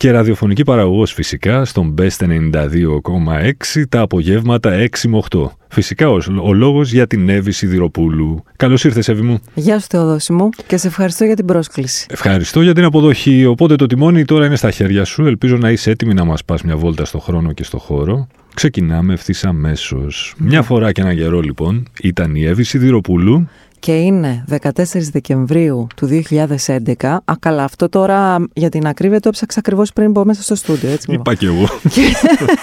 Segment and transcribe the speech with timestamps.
[0.00, 5.44] και ραδιοφωνική παραγωγός φυσικά στον Best 92,6 τα απογεύματα 6 με 8.
[5.68, 8.42] Φυσικά ο, ο λόγος για την Εύη Σιδηροπούλου.
[8.56, 9.40] Καλώς ήρθες Εύη μου.
[9.54, 12.06] Γεια σου Θεοδόση μου και σε ευχαριστώ για την πρόσκληση.
[12.10, 13.44] Ευχαριστώ για την αποδοχή.
[13.44, 15.26] Οπότε το τιμόνι τώρα είναι στα χέρια σου.
[15.26, 18.26] Ελπίζω να είσαι έτοιμη να μας πας μια βόλτα στο χρόνο και στο χώρο.
[18.54, 20.34] Ξεκινάμε ευθύς αμέσως.
[20.38, 23.48] Μια φορά και ένα καιρό λοιπόν ήταν η Εύη Σιδηροπούλου
[23.80, 26.22] και είναι 14 Δεκεμβρίου του
[26.66, 27.04] 2011.
[27.04, 30.90] Α, καλά, αυτό τώρα για την ακρίβεια το έψαξα ακριβώς πριν μπω μέσα στο στούντιο.
[30.90, 31.66] Έτσι, Είπα και εγώ.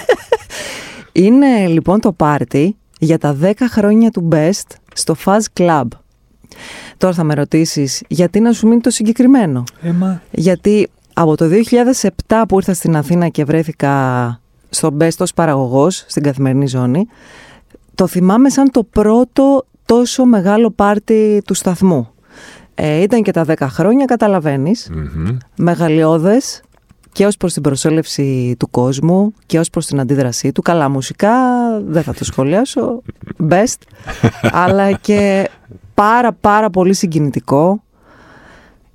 [1.28, 5.88] είναι λοιπόν το πάρτι για τα 10 χρόνια του Best στο Fuzz Club.
[6.98, 10.22] Τώρα θα με ρωτήσεις γιατί να σου μείνει το συγκεκριμένο; Έμα.
[10.32, 11.46] Γιατί από το
[12.28, 17.08] 2007 που ήρθα στην Αθήνα και βρέθηκα στο Best ως παραγωγός στην καθημερινή ζώνη,
[17.96, 22.10] το θυμάμαι σαν το πρώτο τόσο μεγάλο πάρτι του σταθμού.
[22.76, 24.92] Ε, ήταν και τα 10 χρόνια, καταλαβαίνεις.
[24.94, 25.38] Mm-hmm.
[25.56, 26.62] Μεγαλειώδες
[27.12, 30.62] και ως προς την προσέλευση του κόσμου και ως προς την αντίδρασή του.
[30.62, 31.32] Καλά μουσικά,
[31.86, 33.02] δεν θα το σχολιάσω,
[33.50, 33.76] best.
[34.64, 35.50] αλλά και
[35.94, 37.84] πάρα πάρα πολύ συγκινητικό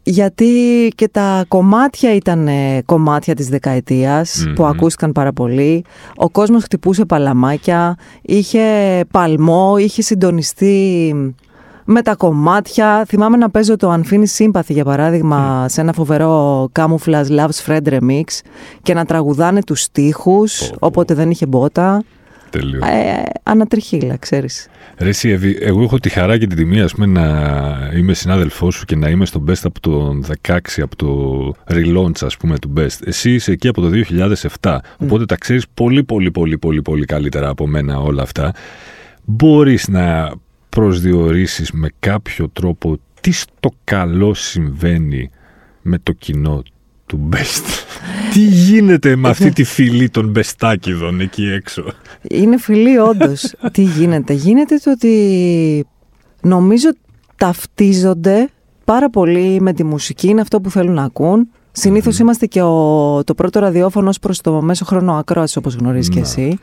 [0.02, 0.52] γιατί
[0.94, 2.48] και τα κομμάτια ήταν
[2.84, 5.84] κομμάτια της δεκαετιας που ακούστηκαν πάρα πολύ.
[6.16, 8.64] Ο κόσμος χτυπούσε παλαμάκια, είχε
[9.10, 11.14] παλμό, είχε συντονιστεί
[11.84, 13.04] με τα κομμάτια.
[13.08, 18.22] Θυμάμαι να παίζω το Unfinished Sympathy για παράδειγμα σε ένα φοβερό Camouflage Love's Friend Remix
[18.82, 22.02] και να τραγουδάνε τους στίχους, όποτε δεν είχε μπότα.
[22.52, 22.80] Τέλειο.
[22.86, 24.68] Ε, ανατριχίλα, ξέρεις.
[24.98, 28.84] Ρε εσύ, εγώ έχω τη χαρά και την τιμή ας πούμε, να είμαι συνάδελφός σου
[28.84, 32.98] και να είμαι στο Best από το 16, από το relaunch ας πούμε του Best.
[33.04, 33.90] Εσύ είσαι εκεί από το
[34.60, 38.52] 2007, οπότε τα ξέρεις πολύ πολύ πολύ πολύ πολύ καλύτερα από μένα όλα αυτά.
[39.24, 40.32] Μπορείς να
[40.68, 45.30] προσδιορίσεις με κάποιο τρόπο τι στο καλό συμβαίνει
[45.82, 46.62] με το κοινό
[47.12, 47.64] του Best.
[48.32, 51.84] Τι γίνεται με αυτή τη φυλή των μπεστάκιδων εκεί έξω;
[52.22, 53.54] Είναι φυλή όντως.
[53.72, 55.86] Τι γίνεται; Γίνεται το ότι
[56.40, 56.88] νομίζω
[57.36, 58.48] ταυτίζονται
[58.84, 60.28] πάρα πολύ με τη μουσική.
[60.28, 61.48] Είναι αυτό που θέλουν να ακούν.
[61.72, 66.20] Συνήθως είμαστε και ο, το πρώτο ραδιόφωνο προς το μέσο χρόνο ακρόαση, όπως γνωρίζεις και
[66.20, 66.58] εσύ.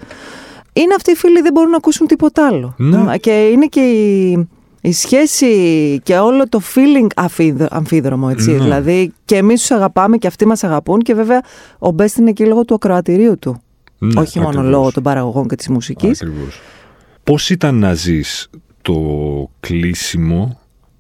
[0.74, 2.74] Είναι αυτοί οι φίλοι δεν μπορούν να ακούσουν τίποτα άλλο.
[2.78, 3.18] Ναι.
[3.18, 4.48] Και είναι και η,
[4.82, 7.28] η σχέση και όλο το feeling
[7.70, 8.52] αμφίδρομο, έτσι.
[8.52, 8.58] Ναι.
[8.58, 11.42] Δηλαδή και εμείς τους αγαπάμε και αυτοί μας αγαπούν και βέβαια
[11.80, 13.62] ο Μπέστ είναι εκεί λόγω του ακροατηρίου του.
[13.98, 14.72] Ναι, όχι μόνο ακριβώς.
[14.72, 16.22] λόγω των παραγωγών και της μουσικής.
[16.22, 16.60] Ακριβώς.
[17.24, 18.50] Πώς ήταν να ζεις
[18.82, 19.02] το
[19.60, 20.59] κλείσιμο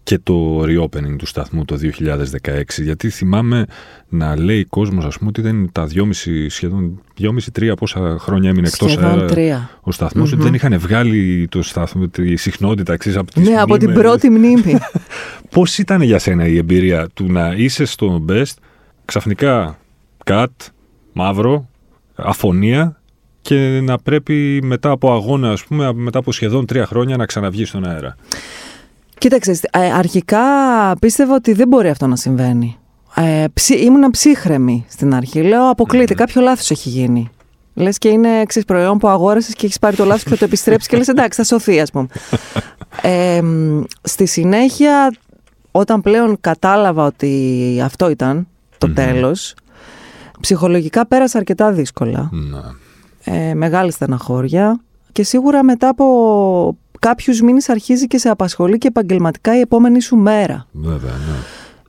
[0.09, 3.65] και το reopening του σταθμού το 2016 γιατί θυμάμαι
[4.09, 6.03] να λέει κόσμος ας πούμε ότι ήταν τα 2,5
[6.47, 9.69] σχεδόν 2,5-3 πόσα χρόνια έμεινε εκτός Σχεδόν αέρα τρία.
[9.81, 13.77] ο σταθμος ότι δεν είχαν βγάλει το σταθμό, τη συχνότητα εξής από τις Ναι, από
[13.77, 14.03] την μνήμες.
[14.03, 14.77] πρώτη μνήμη.
[15.55, 18.53] Πώς ήταν για σένα η εμπειρία του να είσαι στο Best,
[19.05, 19.77] ξαφνικά
[20.23, 20.51] κατ,
[21.13, 21.69] μαύρο,
[22.15, 23.01] αφωνία
[23.41, 27.69] και να πρέπει μετά από αγώνα, ας πούμε, μετά από σχεδόν τρία χρόνια να ξαναβγείς
[27.69, 28.15] στον αέρα;
[29.19, 30.39] Κοίταξε, ε, αρχικά
[30.99, 32.77] πίστευα ότι δεν μπορεί αυτό να συμβαίνει.
[33.15, 35.41] Ε, ψι, ήμουνα ψύχρεμη στην αρχή.
[35.41, 37.29] Λέω, αποκλείται, κάποιο λάθος έχει γίνει.
[37.73, 40.45] Λες και είναι εξή προϊόν που αγόρασες και έχεις πάρει το λάθος και θα το
[40.45, 42.07] επιστρέψεις και λες εντάξει, θα σωθεί, ας πούμε.
[43.01, 45.13] Ε, μ, στη συνέχεια,
[45.71, 48.47] όταν πλέον κατάλαβα ότι αυτό ήταν
[48.77, 49.55] το τέλος,
[50.41, 52.29] ψυχολογικά πέρασα αρκετά δύσκολα.
[52.31, 52.75] Να.
[53.33, 54.79] ε, μεγάλη στεναχώρια
[55.11, 60.15] και σίγουρα μετά από κάποιους μήνες αρχίζει και σε απασχολεί και επαγγελματικά η επόμενη σου
[60.15, 60.67] μέρα.
[60.71, 61.35] Βέβαια, ναι.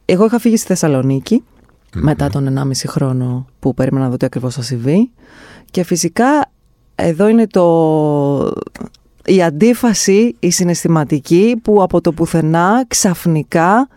[0.04, 1.42] Εγώ είχα φύγει στη θεσσαλονικη
[1.94, 5.10] μετά τον 1,5 χρόνο που περίμενα να δω τι ακριβώς θα συμβεί
[5.70, 6.50] και φυσικά
[6.94, 8.52] εδώ είναι το...
[9.24, 13.88] η αντίφαση, η συναισθηματική που από το πουθενά ξαφνικά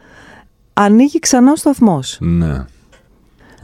[0.74, 2.18] ανοίγει ξανά ο σταθμός.
[2.22, 2.66] ναι.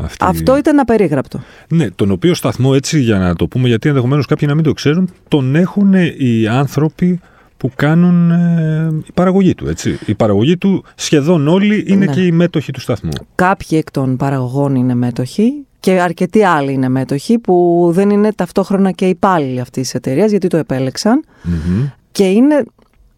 [0.01, 0.25] Αυτή...
[0.25, 1.41] Αυτό ήταν απερίγραπτο.
[1.69, 4.73] Ναι, τον οποίο σταθμό έτσι για να το πούμε, γιατί ενδεχομένως κάποιοι να μην το
[4.73, 7.19] ξέρουν, τον έχουν οι άνθρωποι
[7.59, 9.99] που κάνουν ε, η παραγωγή του, έτσι.
[10.05, 12.11] Η παραγωγή του σχεδόν όλοι είναι Ναι.
[12.13, 13.09] και οι μέτοχοι του σταθμού.
[13.35, 18.91] Κάποιοι εκ των παραγωγών είναι μέτοχοι και αρκετοί άλλοι είναι μέτοχοι που δεν είναι ταυτόχρονα
[18.91, 21.85] και υπάλληλοι αυτής της εταιρείας γιατί το επέλεξαν Μμμ.
[22.11, 22.63] και είναι,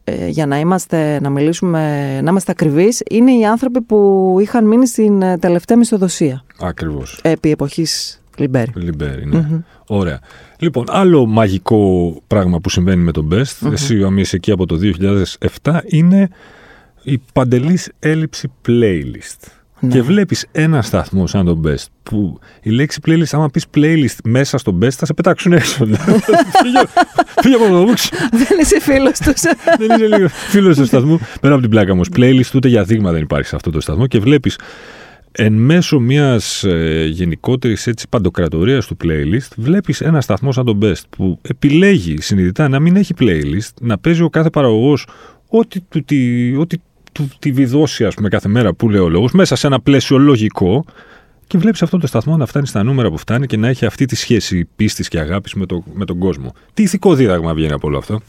[0.04, 4.88] ε, για να είμαστε, να μιλήσουμε, να είμαστε ακριβείς, είναι οι άνθρωποι που είχαν μείνει
[4.88, 7.20] στην ε, τελευταία μισθοδοσία Ακριβώς.
[7.24, 8.72] επί εποχής Λιμπέρι.
[8.76, 9.46] Λιμπέρι, ναι.
[9.88, 10.20] Ωραία.
[10.60, 14.80] Λοιπόν, άλλο μαγικό πράγμα που συμβαίνει με τον Best, εσύ ο είσαι εκεί από το
[15.62, 16.30] 2007, είναι
[17.04, 19.48] η παντελής έλλειψη playlist.
[19.84, 19.94] Ναι.
[19.94, 24.58] Και βλέπεις ένα σταθμό σαν τον Best, που η λέξη playlist, άμα πεις playlist μέσα
[24.58, 25.86] στο Best, θα σε πετάξουν έξω.
[27.42, 27.86] Φύγε από εδώ,
[28.32, 29.42] Δεν είσαι φίλος τους.
[29.80, 31.20] Δεν είσαι φίλος του σταθμού.
[31.42, 32.02] Πέρα από την πλάκα όμω.
[32.16, 34.58] Playlist ούτε για δείγμα δεν υπάρχει σε αυτό το σταθμό και βλέπεις
[35.32, 41.40] εν μέσω μιας ε, γενικότερης παντοκρατορίας του playlist, βλέπεις ένα σταθμό σαν τον Best που
[41.42, 45.08] επιλέγει συνειδητά να μην έχει playlist, να παίζει ο κάθε παραγωγός
[45.48, 45.80] ό,τι,
[46.58, 46.78] ό,τι
[47.12, 50.18] του τη βιδώσει, ας πούμε, κάθε μέρα που λέει ο λόγος, μέσα σε ένα πλαίσιο
[50.18, 50.86] λογικό
[51.48, 54.06] και βλέπεις αυτό το σταθμό να φτάνει στα νούμερα που φτάνει και να έχει αυτή
[54.06, 56.54] τη σχέση πίστης και αγάπης με, το, με τον κόσμο.
[56.74, 58.22] Τι ηθικό δίδαγμα βγαίνει από όλο αυτό;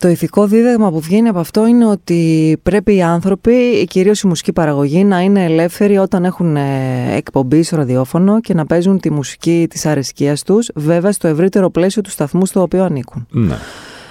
[0.00, 4.52] Το ηθικό δίδαγμα που βγαίνει από αυτό είναι ότι πρέπει οι άνθρωποι, κυρίως η μουσική
[4.52, 9.66] παραγωγή, να είναι ελεύθεροι όταν έχουν ε, εκπομπή στο ραδιόφωνο και να παίζουν τη μουσική
[9.70, 13.26] της αρεσκίας τους, βέβαια στο ευρύτερο πλαίσιο του σταθμού στο οποίο ανήκουν.
[13.30, 13.54] Ναι.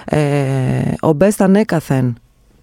[0.04, 2.16] Ε, ο Μπέστα ανέκαθεν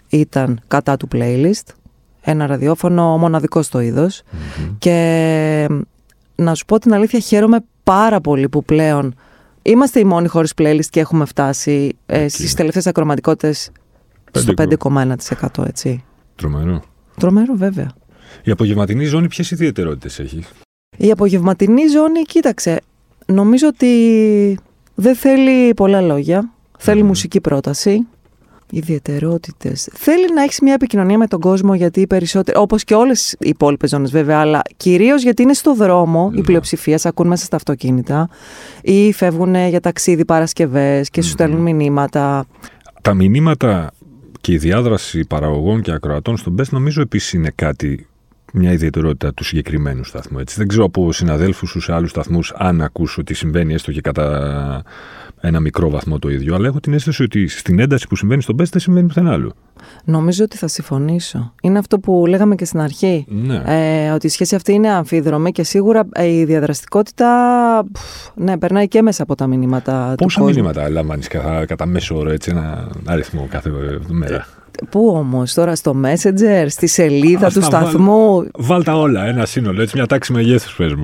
[0.10, 1.74] ήταν κατά του playlist.
[2.22, 4.22] Ένα ραδιόφωνο μοναδικό στο ειδος
[4.78, 5.68] Και
[6.36, 9.16] να σου πω την αλήθεια, χαίρομαι πάρα πολύ που πλέον
[9.72, 13.72] είμαστε οι μόνοι χωρίς playlist και έχουμε φτάσει ε, στις τελευταίες ακροματικότητες
[14.32, 16.04] στο 5,1% έτσι.
[16.36, 16.84] Τρομερό.
[17.20, 17.92] Τρομερό βέβαια.
[18.44, 20.44] Η απογευματινή ζώνη ποιες ιδιαιτερότητες έχει;
[20.98, 22.82] Η απογευματινή ζώνη, κοίταξε,
[23.26, 24.60] νομίζω ότι
[24.96, 26.52] δεν θέλει πολλά λόγια.
[26.78, 28.08] Θέλει μουσική πρόταση.
[28.72, 29.90] Ιδιαιτερότητες.
[29.94, 32.62] Θέλει να έχεις μια επικοινωνία με τον κόσμο γιατί περισσότερο.
[32.62, 36.44] Όπως και όλες οι υπόλοιπες ζώνες βέβαια, αλλά κυρίως γιατί είναι στο δρόμο η ναι.
[36.44, 38.30] πλειοψηφία, σε ακούν μέσα στα αυτοκίνητα
[38.82, 42.46] ή φεύγουν για ταξίδι Παρασκευές και σου στέλνουν μηνύματα.
[43.02, 43.92] Τα μηνύματα
[44.42, 48.08] και η διάδραση παραγωγών και ακροατών στον Best νομίζω επίσης είναι κάτι
[48.54, 50.40] μια ιδιαιτερότητα του συγκεκριμένου σταθμού.
[50.40, 50.56] Έτσι.
[50.58, 54.84] Δεν ξέρω από συναδέλφους σου σε άλλους σταθμούς αν ακούσω ότι συμβαίνει έστω και κατά
[55.42, 58.56] ένα μικρό βαθμό το ίδιο, αλλά έχω την αίσθηση ότι στην ένταση που συμβαίνει στον
[58.56, 59.54] Best δεν συμβαίνει πουθενά άλλο.
[60.04, 61.54] Νομίζω ότι θα συμφωνήσω.
[61.62, 63.26] Είναι αυτό που λέγαμε και στην αρχή.
[63.30, 63.62] Ναι.
[63.66, 67.30] Ε, ότι η σχέση αυτή είναι αμφίδρομη και σίγουρα ε, η διαδραστικότητα
[68.36, 72.30] ναι, περνάει και μέσα από τα μηνύματα Πόσα του μηνύματα λαμβάνεις κατά, κατά μέσο όρο,
[72.30, 73.72] έτσι, ένα αριθμό κάθε
[74.08, 74.48] μέρα;
[74.90, 80.06] Πού όμως, τώρα στο Messenger, στη σελίδα του σταθμού; Βάλτα όλα, ένα σύνολο, έτσι μια
[80.06, 81.04] τάξη μεγέθους, πες μου.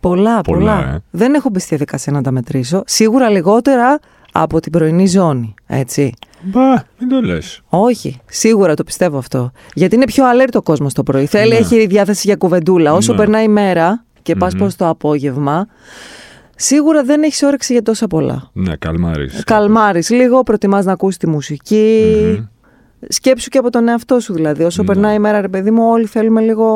[0.00, 0.78] Πολλά, πολλά.
[0.78, 1.02] Ε.
[1.10, 2.82] Δεν έχω μπει στη διαδικασία να τα μετρήσω.
[2.86, 3.98] Σίγουρα λιγότερα
[4.32, 6.12] από την πρωινή ζώνη, έτσι.
[6.40, 7.62] Μπα, μην το λες.
[7.68, 9.50] Όχι, σίγουρα το πιστεύω αυτό.
[9.74, 11.26] Γιατί είναι πιο alert ο κόσμος το πρωί.
[11.26, 11.56] Θέλει, ναι.
[11.56, 12.94] έχει διάθεση για κουβεντούλα.
[12.94, 13.18] Όσο ναι.
[13.18, 15.66] περνάει η μέρα και πας προ το απόγευμα,
[16.62, 18.50] σίγουρα δεν έχεις όρεξη για τόσα πολλά.
[18.52, 19.28] Ναι, καλμάρι.
[19.44, 22.48] Καλμάρι λίγο, προτιμάς να ακούσει τη μουσικη
[23.08, 24.64] Σκέψου και από τον εαυτό σου δηλαδή.
[24.64, 24.88] Όσο ναι.
[24.88, 26.66] περνάει η μέρα, ρε παιδί μου, όλοι θέλουμε λίγο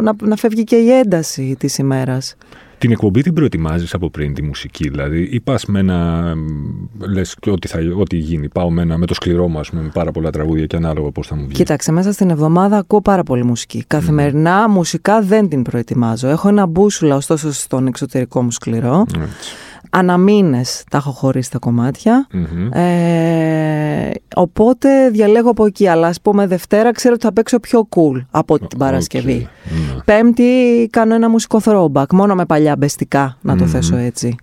[0.00, 2.36] να, να φεύγει και η ένταση της ημέρας.
[2.80, 6.32] Την εκπομπή την προετοιμάζεις από πριν τη μουσική, δηλαδή, ή πας με ένα.
[6.98, 8.48] λες ό,τι, θα, ό,τι γίνει.
[8.48, 11.34] Πάω με, ένα, με το σκληρό μου, με πάρα πολλά τραγούδια και ανάλογα πώς θα
[11.36, 11.52] μου βγει.
[11.52, 13.84] Κοίταξε, μέσα στην εβδομάδα ακούω πάρα πολύ μουσική.
[13.86, 16.28] Καθημερινά μουσικά δεν την προετοιμάζω.
[16.28, 19.06] Έχω ένα μπούσουλα, ωστόσο, στον εξωτερικό μου σκληρό.
[19.08, 19.54] Έτσι
[19.90, 22.26] αναμήνες τα έχω χωρίσει τα κομματια
[22.72, 25.88] ε, οπότε διαλέγω από εκεί.
[25.88, 29.48] Αλλά ας πούμε Δευτέρα ξέρω ότι θα παίξω πιο cool από την Παρασκευή.
[29.64, 30.00] Ναι.
[30.04, 34.36] Πέμπτη κάνω ένα μουσικό throwback, μόνο με παλιά μπεστικά να το θέσω έτσι.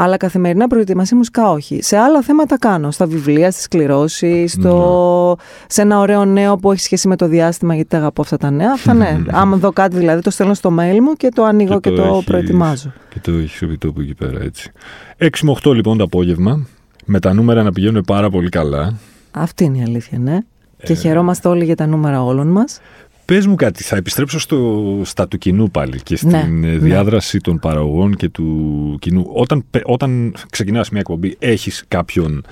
[0.00, 1.82] Αλλά καθημερινά προετοιμασία μουσικά όχι.
[1.82, 2.90] Σε άλλα θέματα κάνω.
[2.90, 5.36] Στα βιβλία, στις κληρώσεις, στο...
[5.38, 5.44] Ναι.
[5.66, 8.72] σε ένα ωραίο νέο που έχει σχέση με το διάστημα, γιατί αγαπώ αυτά τα νέα.
[8.72, 9.18] Αυτά ναι.
[9.40, 12.22] Άμα δω κάτι δηλαδή, το στέλνω στο mail μου και το ανοίγω και, και το,
[12.24, 12.92] προετοιμάζω.
[13.08, 14.72] Και το έχεις επί τόπου εκεί πέρα έτσι.
[15.18, 16.66] 6 με 8 λοιπόν το απόγευμα.
[17.04, 18.98] Με τα νούμερα να πηγαίνουν πάρα πολύ καλά.
[19.30, 20.38] Αυτή είναι η αλήθεια, ναι.
[20.82, 22.80] Και ε, χαιρόμαστε όλοι για τα νούμερα όλων μας.
[23.32, 26.76] Πες μου κάτι, θα επιστρέψω στο, στα του κοινού πάλι και στην ναι, ναι.
[26.76, 29.30] διάδραση των παραγωγών και του κοινού.
[29.32, 32.44] Όταν, όταν ξεκινάς μια εκπομπή, έχεις κάποιον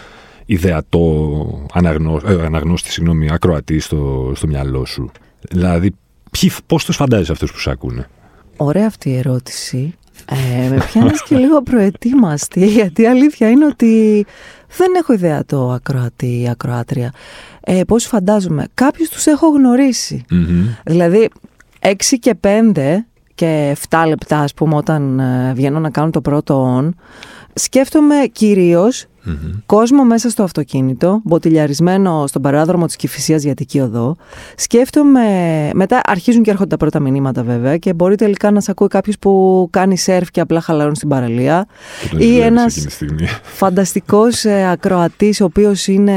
[0.47, 5.11] ιδεατό αναγνώ, ε, αναγνώστη, συγγνώμη, ακροατή στο, στο μυαλό σου;
[5.50, 5.95] Δηλαδή,
[6.30, 8.09] ποιοι, πώς τους φαντάζεσαι αυτούς που σε ακούνε;
[8.56, 9.95] Ωραία αυτή η ερώτηση.
[10.28, 14.26] Ε, με πιάνεις και λίγο προετοίμαστη, γιατί η αλήθεια είναι ότι
[14.76, 17.12] δεν έχω ιδεατό ακροατή ή ακροάτρια
[17.68, 18.66] ε, πώς φαντάζομαι.
[18.75, 19.47] Κάποιους τους έχω
[20.85, 21.28] Δηλαδή,
[21.80, 22.97] 6 και 5
[23.35, 26.88] και 7 λεπτά, ας πούμε, όταν ε, βγαίνω να κάνω το πρώτο on,
[27.54, 29.06] σκέφτομαι κυρίως
[29.66, 34.16] κόσμο μέσα στο αυτοκίνητο, μποτιλιαρισμένο στον παράδρομο της Κηφισίας για Αττική Οδό.
[34.56, 35.21] Σκέφτομαι,
[35.75, 39.18] μετά αρχίζουν και έρχονται τα πρώτα μηνύματα βέβαια και μπορεί τελικά να σε ακούει κάποιος
[39.18, 41.66] που κάνει σερφ και απλά χαλαρώνει στην παραλία.
[42.18, 42.87] Ή ένας
[43.42, 46.14] φανταστικός ε, ακροατής ο οποίος είναι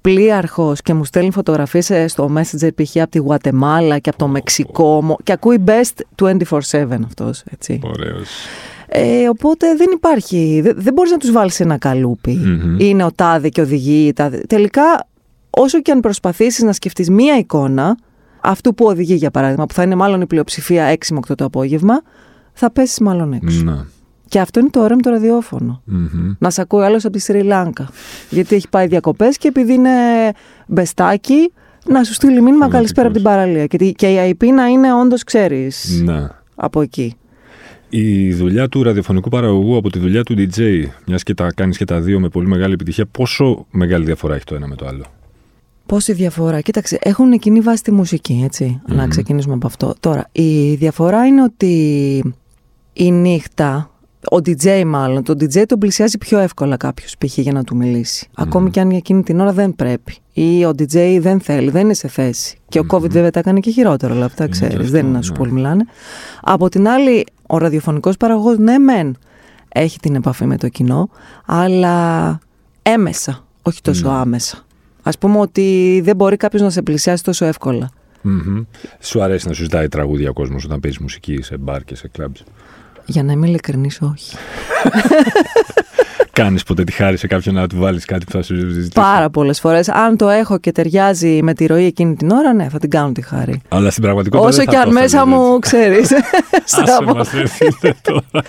[0.00, 2.96] πλοίαρχος και μου στέλνει φωτογραφίες ε, στο Messenger π.χ.
[2.96, 6.60] από τη Γουατεμάλα και από το Μεξικό και ακούει best 24-7
[7.04, 7.80] αυτός, έτσι.
[8.98, 9.22] Ωραίος.
[9.24, 12.32] Ε, οπότε δεν υπάρχει, δεν, δεν μπορείς να τους βάλεις σε ένα καλούπι.
[12.32, 12.76] Μμμ.
[12.78, 14.06] Είναι ο τάδε και οδηγεί.
[14.06, 14.38] η Τάδε.
[14.48, 14.82] Τελικά,
[15.50, 17.96] όσο και αν προσπαθήσεις να σκεφτείς μία εικόνα,
[18.40, 21.44] αυτού που οδηγεί για παράδειγμα, που θα είναι μάλλον η πλειοψηφία 6 με 8 το
[21.44, 22.00] απόγευμα,
[22.52, 23.62] θα πέσεις μάλλον έξω.
[23.62, 23.86] Να.
[24.28, 25.82] Και αυτό είναι το ωραίο με το ραδιόφωνο.
[25.84, 26.34] Μμμ.
[26.38, 27.88] Να σε ακούει άλλος από τη Σρι Λάνκα.
[28.30, 29.90] Γιατί έχει πάει διακοπές και επειδή είναι
[30.66, 31.52] μπεστάκι,
[31.86, 33.66] να σου στείλει μήνυμα καλησπέρα από την παραλία.
[33.66, 36.42] Και, τη- και η IP να είναι όντως, ξέρεις, Να.
[36.54, 37.16] από εκεί.
[37.96, 41.84] Η δουλειά του ραδιοφωνικού παραγωγού από τη δουλειά του DJ, μιας και τα κάνεις και
[41.84, 45.04] τα δύο με πολύ μεγάλη επιτυχία, πόσο μεγάλη διαφορά έχει το ένα με το άλλο;
[45.86, 48.80] Πόση διαφορά; Κοίταξε, έχουν κοινή βάση τη μουσική, έτσι.
[48.88, 49.08] Να Μμμ.
[49.08, 49.94] ξεκινήσουμε από αυτό.
[50.00, 51.72] Τώρα, η διαφορά είναι ότι
[52.92, 53.90] η νύχτα,
[54.30, 57.38] ο DJ μάλλον, τον DJ τον πλησιάζει πιο εύκολα κάποιος π.χ.
[57.38, 58.28] για να του μιλήσει.
[58.34, 60.14] Ακόμη και αν για εκείνη την ώρα δεν πρέπει.
[60.32, 62.56] Ή ο DJ δεν θέλει, δεν είναι σε θέση.
[62.68, 64.78] Και ο COVID βέβαια τα έκανε και χειρότερο, όλα αυτά Είναι και ξέρεις.
[64.78, 65.38] αυτό, Δεν είναι να σου ναι.
[65.38, 65.84] πολύ μιλάνε.
[66.42, 67.24] Από την άλλη,
[67.54, 69.16] ο ραδιοφωνικός παραγωγός, ναι, μεν
[69.68, 71.08] έχει την επαφή με το κοινό,
[71.46, 72.38] αλλά
[72.82, 74.14] έμεσα, όχι τόσο Ναι.
[74.18, 74.56] άμεσα.
[75.02, 77.90] Α πούμε ότι δεν μπορεί κάποιος να σε πλησιάσει τόσο εύκολα.
[78.22, 78.62] Μμμ.
[79.00, 82.08] Σου αρέσει να σου ζητάει τραγούδια ο κόσμος όταν παίζεις μουσική σε μπαρ και σε
[82.08, 82.44] κλαμπς;
[83.06, 84.36] Για να είμαι ειλικρινής, όχι.
[86.34, 88.90] Κάνεις ποτέ τη χάρη σε κάποιον να του βάλεις κάτι που θα σου ζητήσει.
[88.94, 89.88] Πάρα πολλές φορές.
[89.88, 93.12] Αν το έχω και ταιριάζει με τη ροή εκείνη την ώρα, ναι, θα την κάνω
[93.12, 93.62] τη χάρη.
[93.68, 94.48] Αλλά στην πραγματικότητα.
[94.48, 95.58] Όσο δεν θα και αν το μέσα θέλεις μου, έτσι.
[95.60, 96.10] ξέρεις.
[96.82, 98.44] Άσε μας, ρε φίλε, τώρα.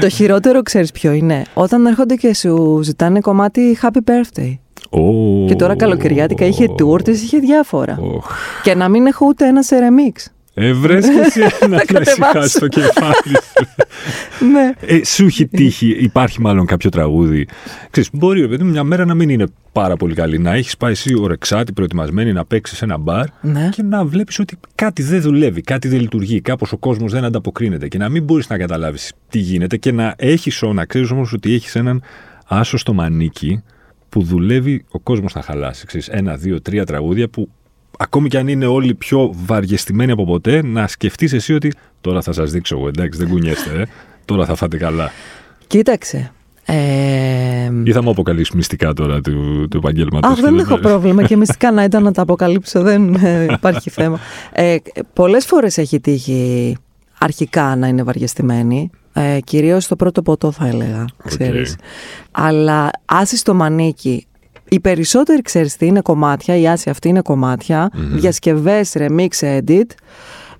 [0.00, 4.58] το χειρότερο ξέρεις ποιο είναι; Όταν έρχονται και σου ζητάνε κομμάτι Happy Birthday.
[4.90, 5.44] Ω.
[5.46, 7.98] Και τώρα καλοκαιριάτικα είχε tour της, είχε διάφορα.
[8.00, 8.30] Οχ.
[8.62, 10.35] Και να μην έχω ούτε ένα σε remix.
[10.58, 12.10] Ε, βρες και εσύ να, να κατεβάσω.
[12.10, 13.66] ησυχάσεις το κεφάλι σου.
[14.52, 14.72] ναι.
[14.80, 17.46] Ε, σου έχει τύχει, υπάρχει μάλλον κάποιο τραγούδι.
[17.90, 20.38] Ξέρεις, μπορεί ρε παιδί μου, μια μέρα να μην είναι πάρα πολύ καλή.
[20.38, 23.68] Να έχεις πάει εσύ ορεξάτη, προετοιμασμένη να παίξεις σε ένα μπαρ Ναι.
[23.72, 27.88] και να βλέπεις ότι κάτι δεν δουλεύει, κάτι δεν λειτουργεί, κάπως ο κόσμος δεν ανταποκρίνεται
[27.88, 31.32] και να μην μπορείς να καταλάβεις τι γίνεται και να έχεις, ο- να ξέρεις όμως
[31.32, 32.02] ότι έχεις έναν
[32.46, 33.62] άσο στο μανίκι
[34.08, 35.86] που δουλεύει ο κόσμος να χαλάσει.
[35.86, 37.48] Ξέρεις, ένα, δύο, τρία τραγούδια που
[37.98, 42.32] ακόμη κι αν είναι όλοι πιο βαριεστημένοι από ποτέ, να σκεφτείς εσύ ότι τώρα θα
[42.32, 43.84] σας δείξω εγώ, εντάξει δεν κουνιέστε, ε.
[44.24, 45.10] τώρα θα φάτε καλά.
[45.66, 46.30] Κοίταξε.
[46.68, 50.30] Ε, Ή θα μου αποκαλύψεις μυστικά τώρα του, του επαγγέλματος.
[50.30, 54.18] Αχ, δεν έχω πρόβλημα και μυστικά να ήταν να τα αποκαλύψω, δεν ε, υπάρχει θέμα.
[54.52, 54.76] Ε,
[55.12, 56.76] πολλές φορές έχει τύχει
[57.18, 61.76] αρχικά να είναι βαριεστημένη, ε, κυρίως στο πρώτο ποτό θα έλεγα, ξέρεις.
[62.30, 64.26] Αλλά άσοι στο μανίκι,
[64.68, 68.16] οι περισσότεροι ξέρεις τι είναι κομμάτια, οι άσοι αυτοί είναι κομμάτια, Μμμ.
[68.18, 69.90] διασκευές, remix, edit,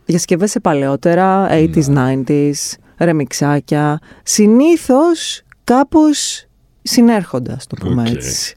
[0.05, 2.53] διασκευές σε παλαιότερα, 80s, 90s,
[2.97, 6.47] ρεμιξάκια, συνήθως κάπως
[6.83, 8.09] συνέρχοντας, το πούμε Οκ.
[8.09, 8.55] έτσι.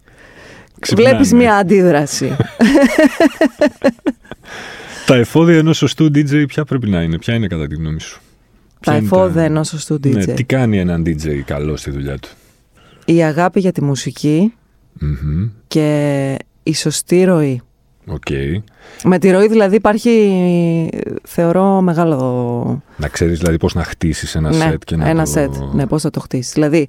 [0.79, 1.09] Ξυπνάνε.
[1.09, 2.35] Βλέπεις μια αντίδραση.
[5.05, 8.19] Τα εφόδια ενός σωστού DJ ποια πρέπει να είναι, ποια είναι κατά τη γνώμη σου;
[8.19, 10.11] τα Ποια είναι εφόδια ενός σωστού DJ.
[10.11, 12.29] Ναι, τι κάνει έναν DJ καλό στη δουλειά του;
[13.05, 14.53] Η αγάπη για τη μουσική
[14.99, 15.49] Μμμ.
[15.67, 17.61] και η σωστή ροή.
[18.07, 18.25] Οκ.
[19.03, 20.89] Με τη ροή δηλαδή υπάρχει,
[21.23, 22.83] θεωρώ, μεγάλο...
[22.97, 25.07] Να ξέρεις δηλαδή πώς να χτίσεις ένα ναι, σετ και να.
[25.07, 25.29] ένα το...
[25.29, 25.55] σετ.
[25.73, 26.53] Ναι, πώς θα το χτίσεις.
[26.53, 26.87] Δηλαδή,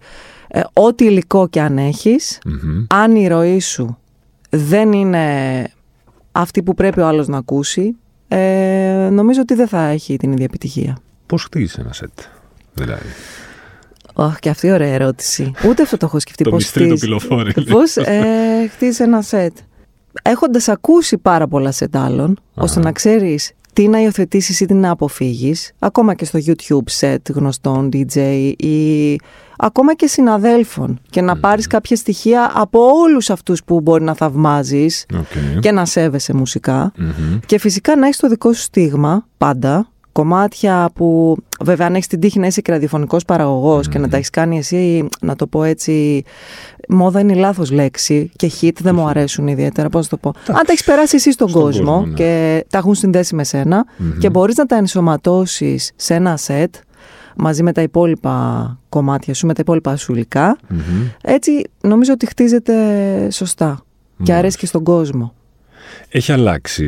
[0.48, 2.84] ε, ό,τι υλικό και αν έχεις, Μμμ.
[2.88, 3.98] αν η ροή σου
[4.50, 5.68] δεν είναι
[6.32, 7.96] αυτή που πρέπει ο άλλος να ακούσει,
[8.28, 10.98] ε, νομίζω ότι δεν θα έχει την ίδια επιτυχία.
[11.26, 12.18] Πώς χτίζεις ένα σετ,
[12.74, 13.06] δηλαδή;
[14.24, 15.52] Αχ, και αυτή ωραία ερώτηση.
[15.68, 16.44] Ούτε αυτό το έχω σκεφτεί.
[16.44, 17.18] το πώς μυστήριο το χτίζεις.
[17.20, 17.52] πυλοφόρι.
[17.70, 18.22] Πώς ε,
[18.72, 19.56] χτίζεις ένα σετ.
[20.22, 24.90] Έχοντας ακούσει πάρα πολλά σετ άλλων, ώστε να ξέρεις τι να υιοθετήσεις ή τι να
[24.90, 28.16] αποφύγεις, ακόμα και στο YouTube σετ γνωστών DJ
[28.56, 29.16] ή
[29.58, 35.06] ακόμα και συναδέλφων και να πάρεις κάποια στοιχεία από όλους αυτούς που μπορεί να θαυμάζεις
[35.14, 35.60] Οκ.
[35.60, 37.38] και να σέβεσαι μουσικά Μμμ.
[37.46, 39.88] και φυσικά να έχεις το δικό σου στίγμα πάντα.
[40.12, 44.16] Κομμάτια που βέβαια αν έχεις την τύχη να είσαι και ραδιοφωνικός παραγωγός και να τα
[44.16, 46.22] έχεις κάνει εσύ, να το πω έτσι,
[46.88, 50.38] μόδα είναι η λάθος λέξη και hit δεν μου αρέσουν ιδιαίτερα, πώς να το πω.
[50.48, 52.14] Αν τα έχεις περάσει εσύ στον, Στον κόσμο, κόσμο, ναι.
[52.14, 54.18] και τα έχουν συνδέσει με σένα Μμμ.
[54.18, 56.74] και μπορείς να τα ενσωματώσεις σε ένα σετ
[57.36, 60.80] μαζί με τα υπόλοιπα κομμάτια σου, με τα υπόλοιπα σου υλικά, Μμμ.
[61.22, 62.74] έτσι νομίζω ότι χτίζεται
[63.30, 64.36] σωστά και Μάλιστα.
[64.38, 65.34] αρέσει και στον κόσμο.
[66.12, 66.84] Έχει αλλάξει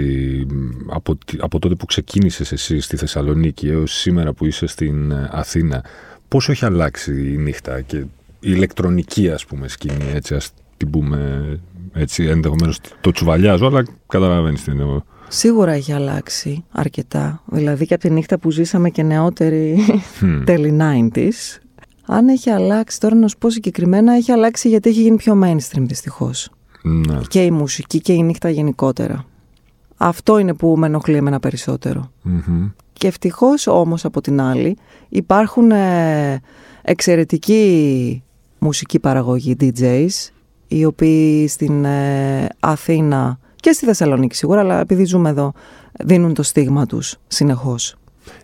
[0.50, 5.10] μ, από, τη- από τότε που ξεκίνησες εσύ στη Θεσσαλονίκη έως σήμερα που είσαι στην
[5.10, 5.84] ε, Αθήνα.
[6.28, 8.06] Πόσο έχει αλλάξει η νύχτα και η
[8.40, 11.42] ηλεκτρονική ας πούμε σκηνή, έτσι ας την πούμε
[11.94, 15.00] έτσι ενδεχομένως το τσουβαλιάζω, αλλά καταλαβαίνεις τι εννοώ.
[15.28, 17.42] Σίγουρα έχει αλλάξει αρκετά.
[17.46, 19.78] Δηλαδή και από τη νύχτα που ζήσαμε και νεότεροι
[20.20, 20.42] Μμ.
[20.44, 21.58] τέλη 90s.
[22.06, 25.80] Αν έχει αλλάξει, τώρα να σου πω συγκεκριμένα, έχει αλλάξει γιατί έχει γίνει πιο mainstream
[25.82, 26.50] δυστυχώς.
[26.82, 27.20] Ναι.
[27.28, 29.24] Και η μουσική και η νύχτα γενικότερα.
[29.96, 32.10] Αυτό είναι που με ενοχλεί εμένα περισσότερο.
[32.22, 32.70] Μμμ.
[32.92, 34.76] Και ευτυχώς όμως από την άλλη
[35.08, 36.40] υπάρχουν ε,
[36.82, 38.22] εξαιρετικοί
[38.58, 40.08] μουσική παραγωγή DJs
[40.68, 45.52] οι οποίοι στην ε, Αθήνα και στη Θεσσαλονίκη σίγουρα αλλά επειδή ζούμε εδώ
[46.04, 47.94] δίνουν το στίγμα τους συνεχώς.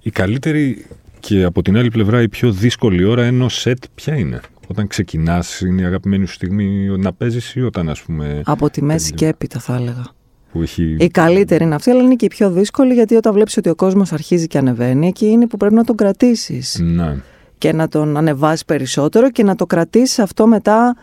[0.03, 0.87] Η καλύτερη
[1.21, 5.61] και από την άλλη πλευρά η πιο δύσκολη ώρα ενός σετ ποια είναι; Όταν ξεκινάς,
[5.61, 8.41] είναι η αγαπημένη σου στιγμή να παίζεις ή όταν, ας πούμε.
[8.45, 9.17] Από τη μέση τελείω.
[9.17, 10.05] και έπειτα θα έλεγα.
[10.53, 10.97] Που έχει...
[10.99, 13.75] Η καλύτερη είναι αυτή αλλά είναι και η πιο δύσκολη γιατί όταν βλέπεις ότι ο
[13.75, 16.79] κόσμος αρχίζει και ανεβαίνει εκεί είναι που πρέπει να τον κρατήσεις.
[16.83, 17.17] Ναι.
[17.59, 20.97] και να τον ανεβάσεις περισσότερο και να το κρατήσεις αυτό μετά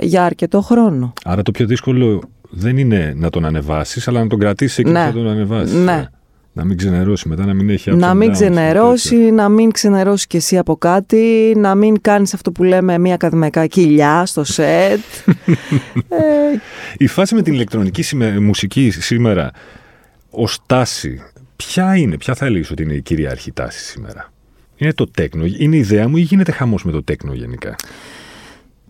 [0.00, 1.12] για αρκετό χρόνο.
[1.24, 5.00] Άρα το πιο δύσκολο δεν είναι να τον ανεβάσεις, αλλά να τον κρατήσεις εκεί Ναι.
[5.00, 5.74] που θα τον ανεβάσεις.
[5.74, 6.04] Ναι.
[6.56, 9.70] Να μην ξενερώσει μετά, να μην έχει ups να and μην downs, ξενερώσει, να μην
[9.70, 14.44] ξενερώσει κι εσύ από κάτι, να μην κάνεις αυτό που λέμε μια ακαδημαϊκά κοιλιά στο
[14.44, 15.00] σετ.
[16.08, 16.16] ε,
[16.96, 19.50] Η φάση με την ηλεκτρονική σημε- μουσική σήμερα
[20.30, 21.22] ω τάση,
[21.56, 24.32] ποια είναι, ποια θα έλεγες ότι είναι η κυρίαρχη τάση σήμερα;
[24.76, 27.74] Είναι το τέκνο, είναι η ιδέα μου ή γίνεται χαμός με το τέκνο γενικά;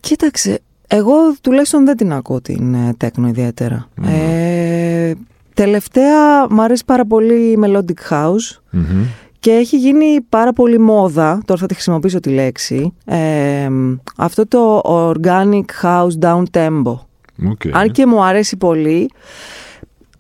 [0.01, 3.89] κοίταξε, εγώ τουλάχιστον δεν την ακούω την ε, τέκνο ιδιαίτερα.
[4.07, 5.13] Ε,
[5.55, 8.61] τελευταία μου αρέσει πάρα πολύ η melodic house.
[8.71, 9.05] Μμμ.
[9.39, 13.69] Και έχει γίνει πάρα πολύ μόδα, τώρα θα τη χρησιμοποιήσω τη λέξη, ε,
[14.17, 16.99] αυτό το organic house down tempo.
[17.51, 17.61] OK.
[17.73, 19.11] Αν και μου αρέσει πολύ,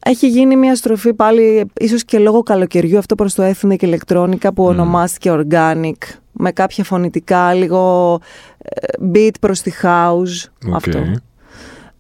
[0.06, 4.64] έχει γίνει μια στροφή πάλι, ίσως και λόγω καλοκαιριού, αυτό προς το ethnic electronica που
[4.64, 8.20] ονομάστηκε organic, με κάποια φωνητικά, λίγο
[8.58, 10.74] ε, beat προς τη house, OK.
[10.74, 10.98] αυτό.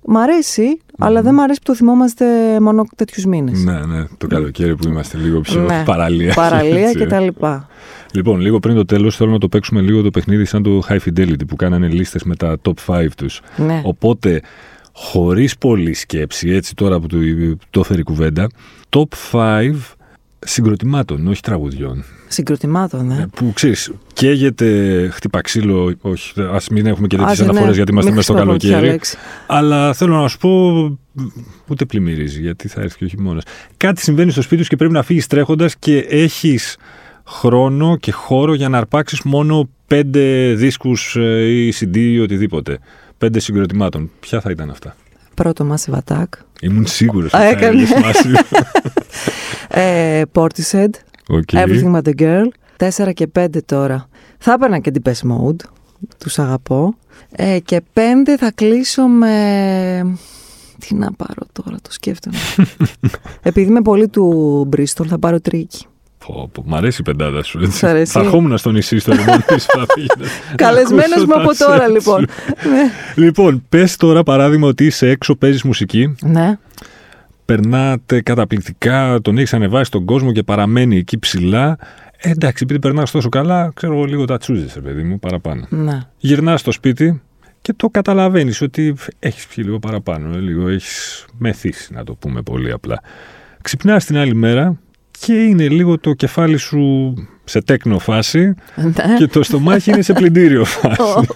[0.06, 2.24] Μ' αρέσει, αλλά δεν μ' αρέσει που το θυμόμαστε
[2.60, 3.64] μόνο τέτοιους μήνες.
[3.64, 5.82] Ναι, ναι, το καλοκαίρι που είμαστε λίγο πιο Ναι.
[5.84, 6.34] παραλία.
[6.34, 6.98] Παραλία έτσι.
[6.98, 7.68] και τα λοιπά.
[8.12, 10.98] Λοιπόν, λίγο πριν το τέλος, θέλω να το παίξουμε λίγο το παιχνίδι σαν το High
[10.98, 13.40] Fidelity που κάνανε λίστες με τα top 5 τους.
[13.56, 13.80] Ναι.
[13.84, 14.40] Οπότε,
[14.92, 17.16] χωρίς πολλή σκέψη, έτσι τώρα που το,
[17.70, 18.48] το έφερε η κουβέντα,
[18.88, 19.74] top 5
[20.44, 22.04] συγκροτημάτων, όχι τραγουδιών.
[22.28, 23.14] Συγκροτημάτων, ναι.
[23.14, 25.94] Ε, Που ξέρεις, καίγεται, χτυπά ξύλο.
[26.00, 28.58] Όχι, ας μην έχουμε και τέτοιες Άσε, ναι, αναφορές γιατί είμαστε μην μέσα στο χρησιμοποιώ
[28.58, 28.92] τέτοια καλοκαίρι.
[28.92, 29.16] λέξη.
[29.46, 30.98] Αλλά θέλω να σου πω,
[31.68, 33.42] ούτε πλημμυρίζει, γιατί θα έρθει και ο χειμώνας.
[33.76, 36.76] Κάτι συμβαίνει στο σπίτι σου και πρέπει να φύγεις τρέχοντας και έχεις
[37.26, 41.14] χρόνο και χώρο για να αρπάξεις μόνο πέντε δίσκους
[41.48, 42.78] ή CD ή οτιδήποτε.
[43.18, 44.10] Πέντε συγκροτημάτων.
[44.20, 44.96] Ποια θα ήταν αυτά;
[45.34, 46.24] Πρώτο Massive Attack.
[46.60, 47.66] Ήμουν σίγουρος ότι Α, θα έκανε.
[47.66, 48.56] έλεγες Massive.
[49.74, 50.88] Ε, Portishead.
[51.28, 51.48] OK.
[51.52, 52.44] Everything But The Girl.
[53.06, 54.08] 4 και 5 τώρα.
[54.38, 55.56] Θα έπαιρνα και Depeche Mode.
[56.18, 56.94] Τους αγαπώ.
[57.32, 58.00] Ε, και 5
[58.38, 60.16] θα κλείσω με...
[60.78, 62.36] Τι να πάρω τώρα, το σκέφτομαι.
[63.42, 65.86] Επειδή είμαι πολύ του Bristol, θα πάρω Tricky.
[66.26, 67.58] Πω, πω, Μ' αρέσει η πεντάδα σου.
[67.62, 67.78] Έτσι.
[67.78, 70.30] Σ' αρέσει; Θα ερχόμουν στο νησί στο λιμάνι της θα πήγαινα.
[70.54, 72.26] Καλεσμένος Ακούσω μου τα από τώρα, σετ λοιπόν.
[72.28, 72.68] σου.
[72.70, 72.90] ναι.
[73.24, 76.58] Λοιπόν, πες τώρα παράδειγμα ότι είσαι έξω, παίζεις μουσική, ναι.
[77.44, 81.78] Περνάτε καταπληκτικά, τον έχεις ανεβάσει τον κόσμο και παραμένει εκεί ψηλά.
[82.16, 85.66] Ε, εντάξει, επειδή περνάς τόσο καλά, ξέρω εγώ λίγο τα τσούζεσαι, παιδί μου, παραπάνω.
[85.68, 86.00] ναι.
[86.18, 87.20] Γυρνάς στο σπίτι
[87.62, 92.42] και το καταλαβαίνεις ότι έχεις πιει λίγο παραπάνω, ε, λίγο έχεις μεθύσει, να το πούμε
[92.42, 93.00] πολύ απλά.
[93.62, 94.78] Ξυπνάς την άλλη μέρα
[95.18, 99.16] και είναι λίγο το κεφάλι σου σε τέκνο φάση ναι.
[99.18, 101.26] και το στομάχι είναι σε πλυντήριο φάση.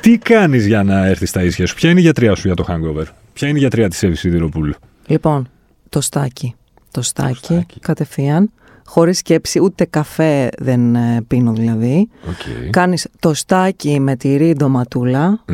[0.00, 2.64] Τι κάνεις για να έρθεις στα ίσια σου, ποια είναι η γιατριά σου για το
[2.68, 4.74] hangover, ποια είναι η γιατριά της Εύης Σιδηροπούλου;
[5.08, 5.48] Λοιπόν,
[5.88, 6.54] το στάκι.
[6.90, 7.80] Το στάκι, στάκι.
[7.80, 8.50] κατευθείαν.
[8.86, 12.08] Χωρίς σκέψη, ούτε καφέ δεν ε, πίνω δηλαδή.
[12.26, 12.68] Okay.
[12.70, 15.44] Κάνεις το στάκι με τυρί ντοματούλα,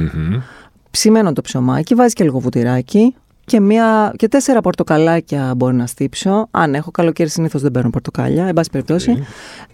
[0.91, 3.15] ψημένο το ψωμάκι, βάζεις και λίγο βουτυράκι
[3.45, 6.49] και, μία, και τέσσερα πορτοκαλάκια μπορεί να στύψω.
[6.51, 9.25] Αν έχω καλοκαίρι συνήθως δεν παίρνω πορτοκάλια, εν πάση περιπτώσει.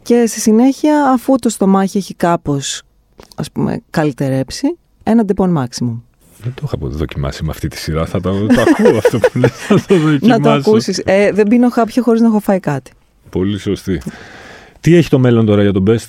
[0.03, 2.83] Και στη συνέχεια, αφού το στομάχι έχει κάπως,
[3.37, 6.01] ας πούμε, καλυτερέψει, ένα Depon Maximum.
[6.42, 8.07] Δεν το είχα δοκιμάσει με αυτή τη σειρά.
[8.07, 9.50] Θα το, το ακούω αυτό που λες.
[9.50, 10.26] Θα το δοκιμάσω.
[10.26, 11.03] Να το ακούσεις.
[11.05, 12.90] Ε, δεν πίνω χάπιο χωρίς να έχω φάει κάτι.
[13.31, 14.00] Πολύ σωστή.
[14.81, 16.09] Τι έχει το μέλλον τώρα για τον Best,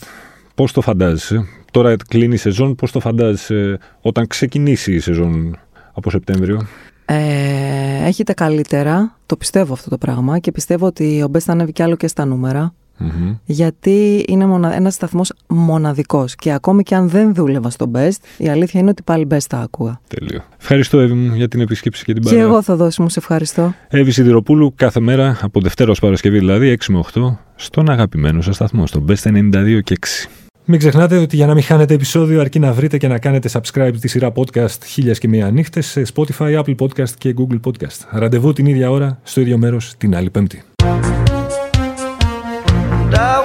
[0.56, 5.60] πώς το φαντάζεσαι; Τώρα κλείνει η σεζόν, πώς το φαντάζεσαι όταν ξεκινήσει η σεζόν
[5.94, 6.68] από Σεπτέμβριο;
[7.06, 11.52] Ε, έχει τα καλύτερα, το πιστεύω αυτό το πράγμα και πιστεύω ότι ο Best θα
[11.52, 12.74] ανέβει κι άλλο και στα νούμερα.
[13.02, 13.36] Μμμ.
[13.46, 14.76] Γιατί είναι μονα...
[14.76, 19.04] ένας σταθμός μοναδικός και ακόμη και αν δεν δούλευα στο Best, η αλήθεια είναι ότι
[19.04, 20.02] πάλι Best θα άκουγα.
[20.08, 20.44] Τέλειο.
[20.62, 22.44] Ευχαριστώ, Εύη μου, για την επισκέψη και την Και παρέα.
[22.44, 23.74] εγώ θα δώσω, μου σε ευχαριστώ.
[23.88, 28.56] Εύη Σιδηροπούλου, κάθε μέρα από Δευτέρα ως Παρασκευή, δηλαδή 6 με 8, στον αγαπημένο σας
[28.56, 30.30] σταθμό, στο Best 92 και 6.
[30.66, 33.92] Μην ξεχνάτε ότι για να μην χάνετε επεισόδιο αρκεί να βρείτε και να κάνετε subscribe
[33.96, 38.08] στη σειρά podcast χίλιας και μία νύχτες σε Spotify, Apple Podcast και Google Podcast.
[38.10, 40.64] Ραντεβού την ίδια ώρα, στο ίδιο μέρος, την άλλη Πέμπτη.
[43.12, 43.41] And I